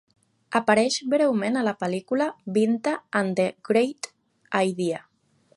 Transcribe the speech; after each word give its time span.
Apareix 0.59 0.95
breument 1.11 1.59
a 1.61 1.63
la 1.67 1.75
pel·lícula 1.83 2.29
Binta 2.57 2.97
and 3.23 3.37
the 3.43 3.49
Great 3.71 4.11
Idea. 4.73 5.07